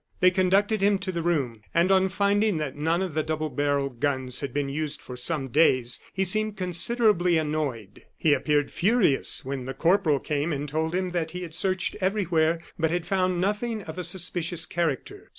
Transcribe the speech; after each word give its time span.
They 0.19 0.31
conducted 0.31 0.81
him 0.81 0.97
to 0.97 1.11
the 1.11 1.21
room, 1.21 1.61
and 1.75 1.91
on 1.91 2.09
finding 2.09 2.57
that 2.57 2.75
none 2.75 3.03
of 3.03 3.13
the 3.13 3.21
double 3.21 3.51
barrelled 3.51 3.99
guns 3.99 4.39
had 4.39 4.51
been 4.51 4.67
used 4.67 4.99
for 4.99 5.15
some 5.15 5.49
days, 5.49 5.99
he 6.11 6.23
seemed 6.23 6.57
considerably 6.57 7.37
annoyed. 7.37 8.01
He 8.17 8.33
appeared 8.33 8.71
furious 8.71 9.45
when 9.45 9.65
the 9.65 9.75
corporal 9.75 10.17
came 10.19 10.51
and 10.51 10.67
told 10.67 10.95
him 10.95 11.11
that 11.11 11.29
he 11.37 11.43
had 11.43 11.53
searched 11.53 11.95
everywhere, 12.01 12.61
but 12.79 12.89
had 12.89 13.05
found 13.05 13.39
nothing 13.39 13.83
of 13.83 13.99
a 13.99 14.03
suspicious 14.03 14.65
character. 14.65 15.29